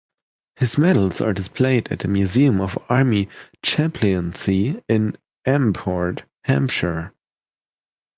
His 0.55 0.79
medals 0.79 1.21
are 1.21 1.31
displayed 1.31 1.91
at 1.91 1.99
The 1.99 2.07
Museum 2.07 2.59
of 2.59 2.75
Army 2.89 3.29
Chaplaincy 3.63 4.81
in 4.89 5.15
Amport, 5.47 6.23
Hampshire. 6.45 7.13